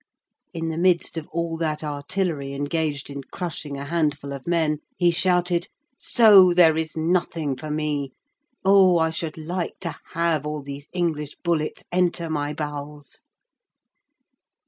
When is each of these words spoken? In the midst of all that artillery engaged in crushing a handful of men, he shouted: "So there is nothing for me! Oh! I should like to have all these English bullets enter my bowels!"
In 0.51 0.69
the 0.69 0.79
midst 0.79 1.15
of 1.15 1.27
all 1.27 1.57
that 1.57 1.83
artillery 1.83 2.53
engaged 2.53 3.07
in 3.11 3.21
crushing 3.25 3.77
a 3.77 3.85
handful 3.85 4.33
of 4.33 4.47
men, 4.47 4.79
he 4.97 5.11
shouted: 5.11 5.67
"So 5.95 6.55
there 6.55 6.75
is 6.75 6.97
nothing 6.97 7.55
for 7.55 7.69
me! 7.69 8.11
Oh! 8.65 8.97
I 8.97 9.11
should 9.11 9.37
like 9.37 9.79
to 9.81 9.93
have 10.13 10.43
all 10.43 10.63
these 10.63 10.87
English 10.91 11.35
bullets 11.43 11.83
enter 11.91 12.31
my 12.31 12.51
bowels!" 12.51 13.19